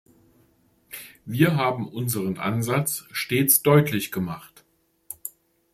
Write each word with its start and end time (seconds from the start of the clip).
Wir 1.25 1.57
haben 1.57 1.87
unseren 1.87 2.39
Ansatz 2.39 3.05
stets 3.11 3.61
deutlich 3.61 4.11
gemacht. 4.11 4.65